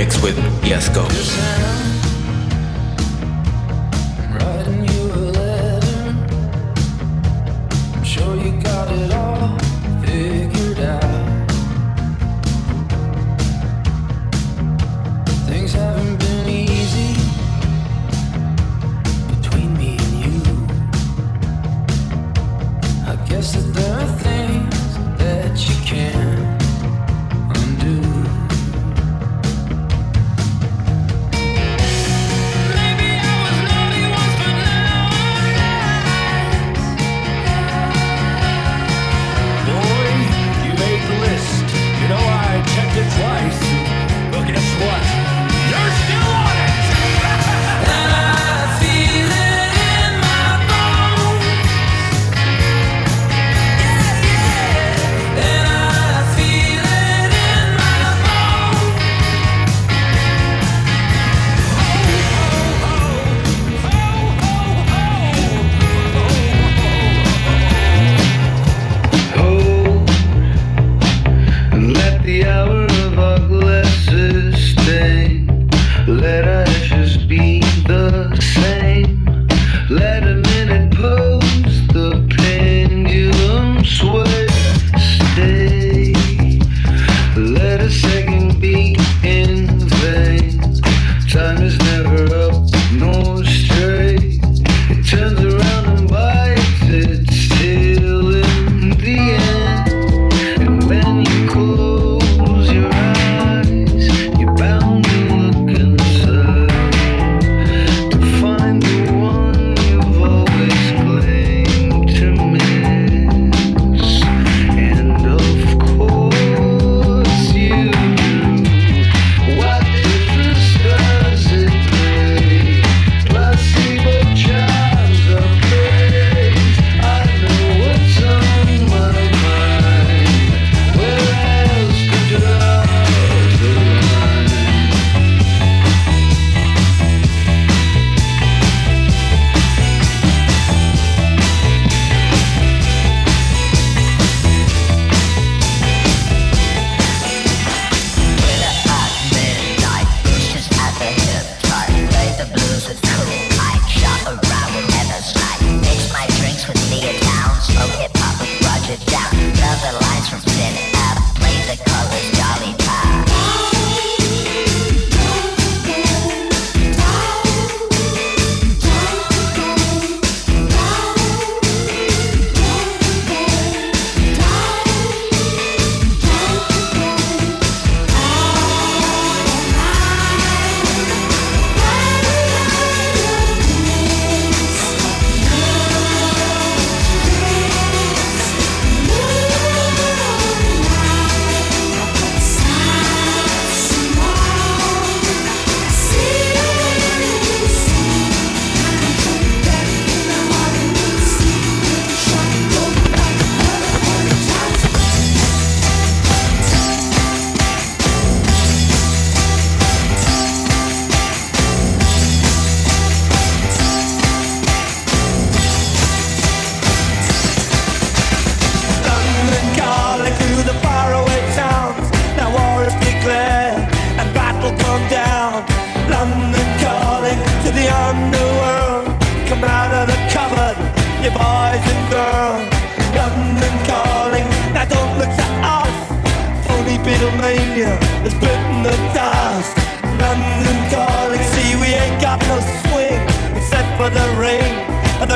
mix 0.00 0.22
with 0.22 0.38
Yes 0.64 0.88
Go. 0.88 1.79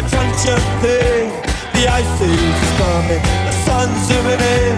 attention 0.04 0.60
thing. 0.80 1.32
The 1.72 1.88
ice 1.88 2.20
is 2.20 2.70
coming, 2.78 3.22
the 3.48 3.54
sun's 3.64 3.96
zooming 4.06 4.40
in. 4.40 4.76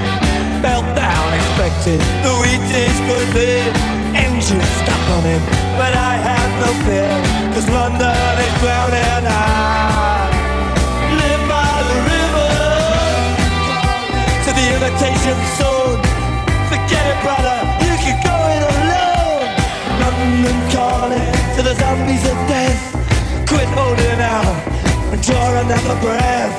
Meltdown 0.62 1.28
expected, 1.38 2.00
the 2.24 2.32
wheat 2.40 2.64
is 2.72 2.96
good 3.10 3.28
thin. 3.34 3.68
Engines 4.16 4.70
stop 4.80 5.02
on 5.16 5.22
him, 5.22 5.42
but 5.76 5.92
I 5.92 6.14
have 6.28 6.50
no 6.62 6.70
fear. 6.86 7.10
Cause 7.52 7.68
London 7.68 8.34
is 8.46 8.54
drowning. 8.62 9.24
I 9.26 10.30
live 11.20 11.42
by 11.50 11.74
the 11.90 11.98
river 12.14 12.50
to 14.44 14.50
the 14.56 14.66
imitation 14.76 15.38
zone. 15.58 16.00
Forget 16.70 17.04
it, 17.12 17.18
brother, 17.22 17.58
you 17.84 17.94
can 18.00 18.16
go 18.24 18.36
it 18.54 18.62
alone. 18.72 19.46
London 20.00 20.58
calling 20.72 21.32
to 21.56 21.60
the 21.62 21.74
zombies 21.74 22.24
of 22.24 22.38
death. 22.48 22.80
Quit 23.46 23.68
holding 23.76 24.20
out 24.20 24.75
draw 25.22 25.60
another 25.60 25.96
breath. 26.00 26.54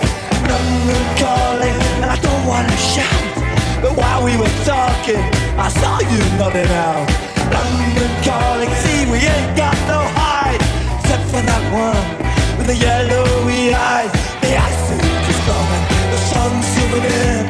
Number 0.48 1.02
calling, 1.22 1.78
and 1.94 2.06
I 2.06 2.18
don't 2.22 2.46
wanna 2.46 2.78
shout. 2.78 3.24
But 3.82 3.94
while 3.98 4.24
we 4.24 4.38
were 4.38 4.56
talking, 4.66 5.24
I 5.58 5.70
saw 5.70 6.00
you 6.00 6.20
nodding 6.38 6.72
out. 6.72 7.28
London 7.54 8.12
calling, 8.24 8.70
see 8.84 9.06
we 9.12 9.20
ain't 9.20 9.58
got 9.58 9.78
no 9.88 10.00
hide 10.20 10.62
Except 11.00 11.24
for 11.32 11.42
that 11.42 11.64
one 11.72 12.06
with 12.58 12.68
the 12.68 12.76
yellowy 12.76 13.74
eyes 13.74 14.12
The 14.44 14.52
ice 14.70 14.88
is 15.32 15.40
coming, 15.48 15.84
the 16.12 16.20
sun's 16.32 16.68
zooming 16.74 17.08
in 17.08 17.44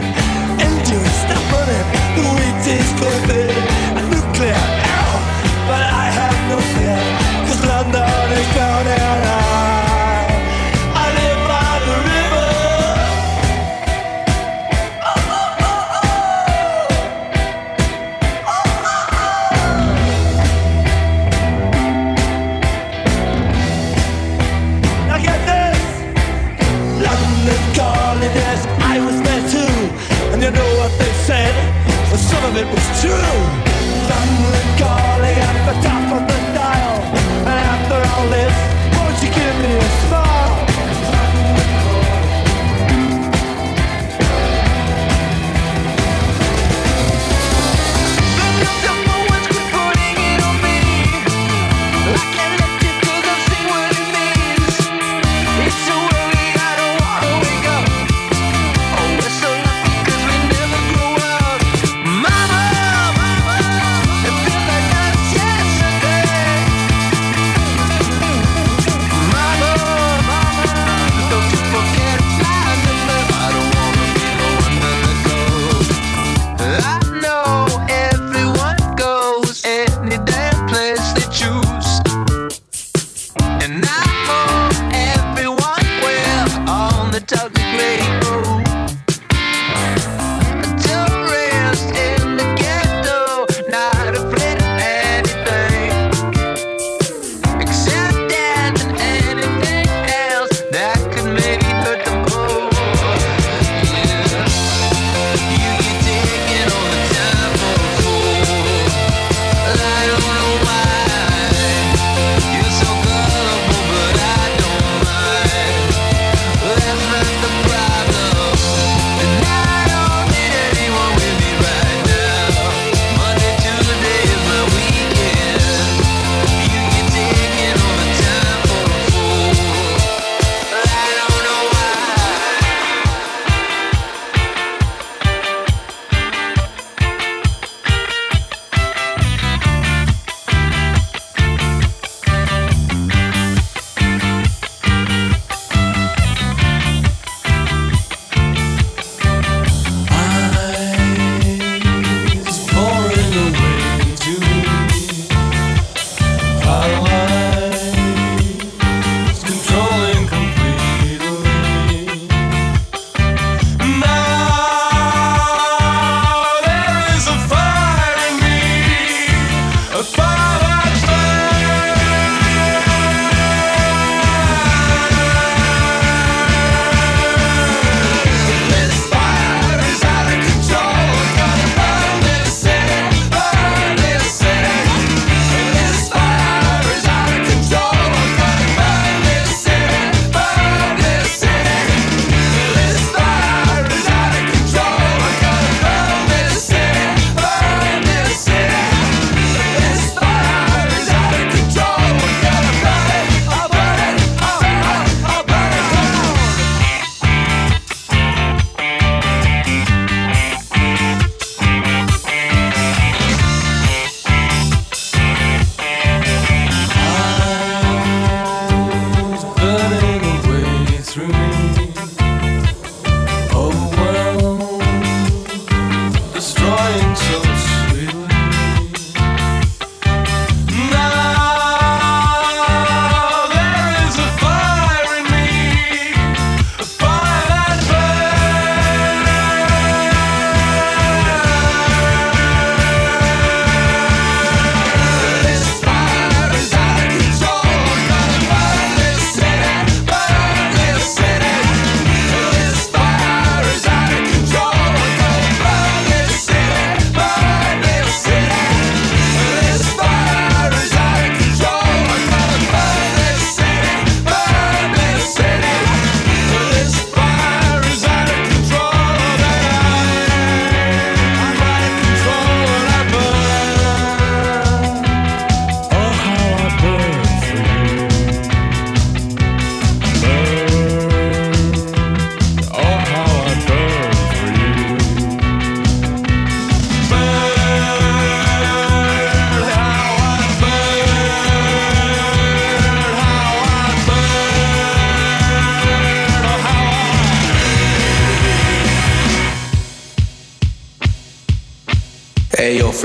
Engines 0.62 1.16
stop 1.24 1.44
running, 1.54 1.88
the 2.16 2.24
wheat 2.36 2.66
is 2.78 2.90
clipping 3.00 3.47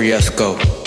Friesco. 0.02 0.81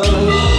Love 0.00 0.57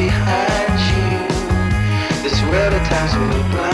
behind 0.00 0.80
you. 0.90 1.10
This 2.22 2.40
world 2.48 2.72
at 2.72 2.84
times 2.90 3.12
will 3.20 3.44
blind 3.50 3.69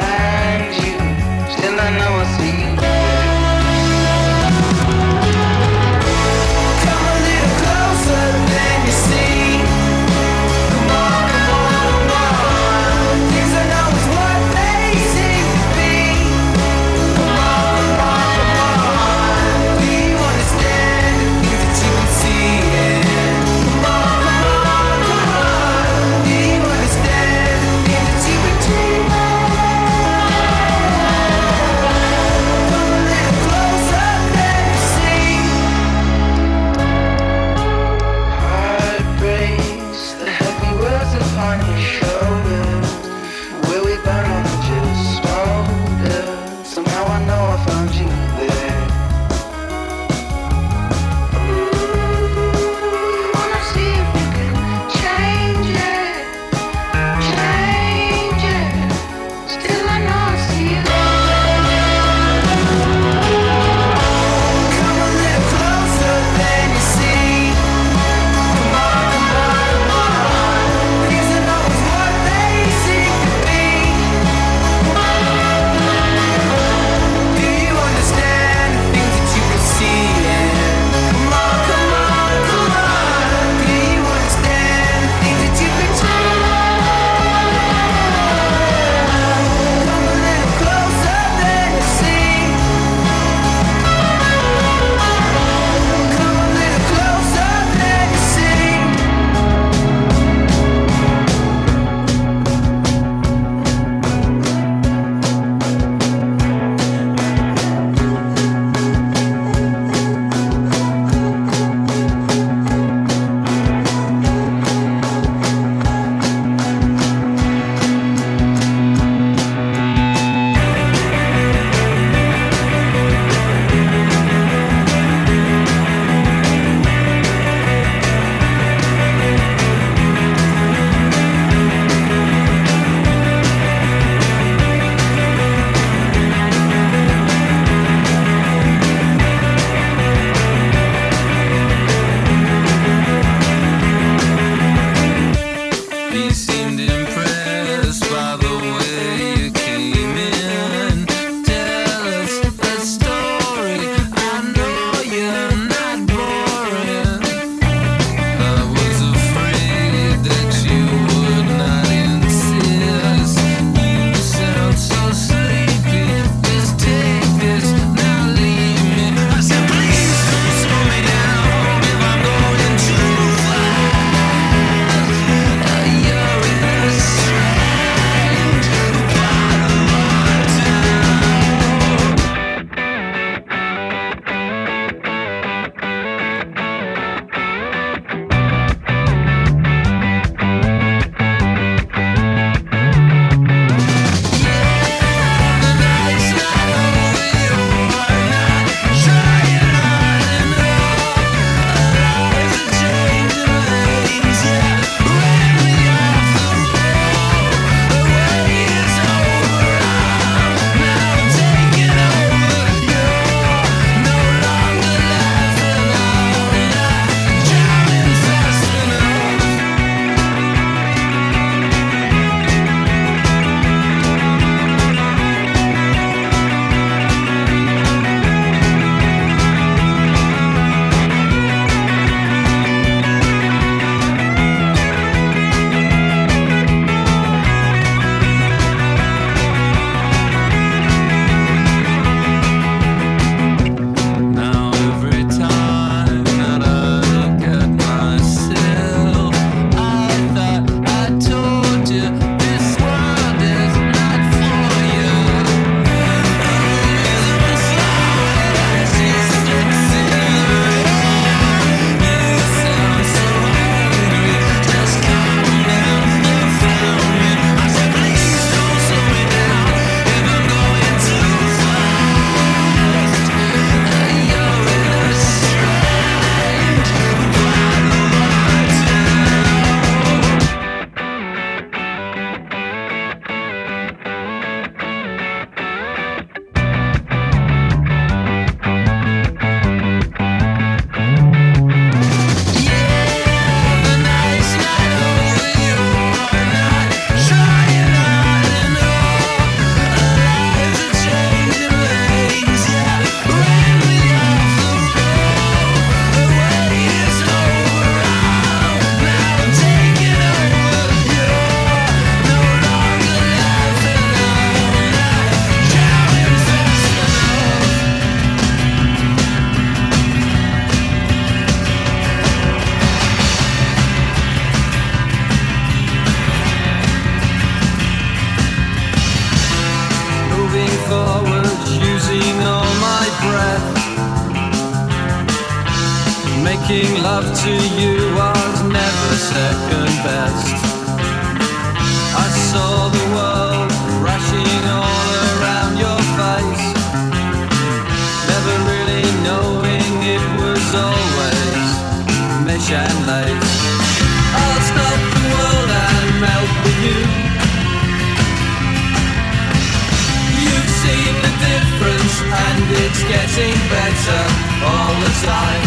difference 361.40 362.14
and 362.22 362.64
it's 362.84 363.02
getting 363.04 363.56
better 363.68 364.22
all 364.64 364.94
the 365.04 365.12
time. 365.24 365.64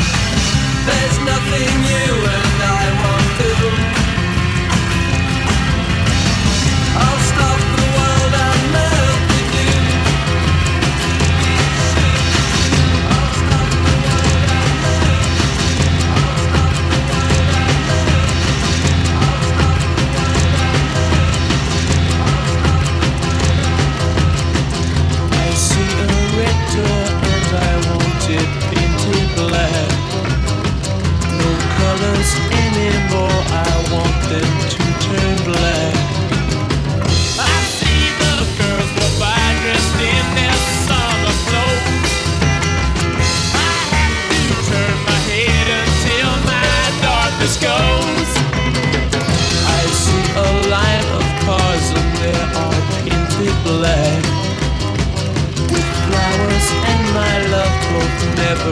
There's 0.87 1.17
nothing 1.25 1.71
you 1.91 2.09
and 2.37 2.57
I 2.63 2.85
won't 3.03 3.83
do. 3.83 3.88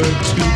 to. 0.04 0.47